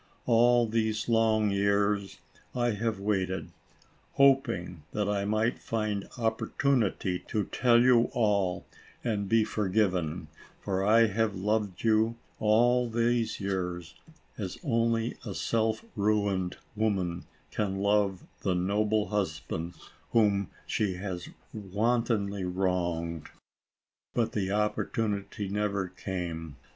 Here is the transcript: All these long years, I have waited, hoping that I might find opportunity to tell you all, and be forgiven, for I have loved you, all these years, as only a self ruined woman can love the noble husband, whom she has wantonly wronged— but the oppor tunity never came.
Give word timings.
All 0.25 0.67
these 0.67 1.07
long 1.07 1.51
years, 1.51 2.17
I 2.55 2.71
have 2.71 2.99
waited, 2.99 3.51
hoping 4.13 4.81
that 4.93 5.07
I 5.07 5.25
might 5.25 5.59
find 5.59 6.09
opportunity 6.17 7.19
to 7.27 7.43
tell 7.43 7.79
you 7.79 8.09
all, 8.13 8.65
and 9.03 9.29
be 9.29 9.43
forgiven, 9.43 10.27
for 10.59 10.83
I 10.83 11.05
have 11.05 11.35
loved 11.35 11.83
you, 11.83 12.17
all 12.39 12.89
these 12.89 13.39
years, 13.39 13.93
as 14.39 14.57
only 14.63 15.17
a 15.23 15.35
self 15.35 15.85
ruined 15.95 16.57
woman 16.75 17.25
can 17.51 17.75
love 17.75 18.23
the 18.41 18.55
noble 18.55 19.09
husband, 19.09 19.75
whom 20.13 20.49
she 20.65 20.95
has 20.95 21.29
wantonly 21.53 22.43
wronged— 22.43 23.29
but 24.15 24.31
the 24.31 24.47
oppor 24.47 24.89
tunity 24.91 25.47
never 25.51 25.89
came. 25.89 26.55